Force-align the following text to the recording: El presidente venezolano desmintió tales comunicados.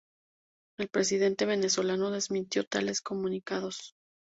El 0.79 0.87
presidente 0.89 1.45
venezolano 1.45 2.09
desmintió 2.09 2.63
tales 2.63 3.01
comunicados. 3.01 3.93